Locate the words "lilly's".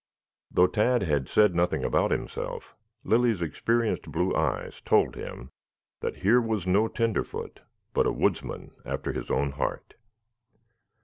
3.03-3.39